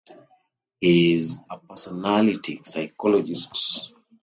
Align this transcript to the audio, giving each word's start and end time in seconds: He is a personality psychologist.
He 0.79 1.13
is 1.13 1.39
a 1.47 1.59
personality 1.59 2.59
psychologist. 2.63 3.91